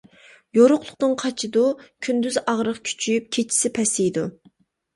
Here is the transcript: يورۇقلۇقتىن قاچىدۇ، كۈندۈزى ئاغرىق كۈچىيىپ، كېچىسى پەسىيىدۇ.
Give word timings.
يورۇقلۇقتىن 0.57 1.13
قاچىدۇ، 1.23 1.65
كۈندۈزى 2.07 2.45
ئاغرىق 2.55 2.81
كۈچىيىپ، 2.89 3.31
كېچىسى 3.39 3.73
پەسىيىدۇ. 3.79 4.29